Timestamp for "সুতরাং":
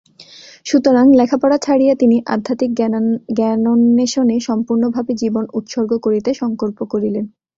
0.65-1.05